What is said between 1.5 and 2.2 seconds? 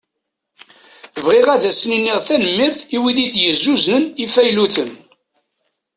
ad asen-iniɣ